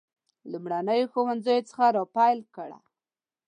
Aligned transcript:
لومړنیو 0.51 1.11
ښوونځیو 1.11 1.67
څخه 1.69 1.85
را 1.95 2.03
پیل 2.15 2.39
کړه. 2.55 2.79